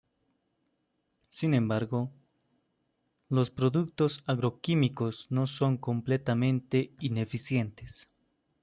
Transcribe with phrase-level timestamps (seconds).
[1.29, 2.09] Sin embargo,
[3.29, 8.09] los productos agroquímicos no son completamente ineficientes.